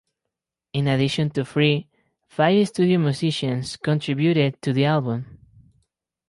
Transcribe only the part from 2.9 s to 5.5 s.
musicians contributed to the album.